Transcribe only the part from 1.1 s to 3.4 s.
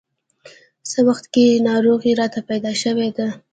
کېږي چې ناروغي راته پیدا شوې ده.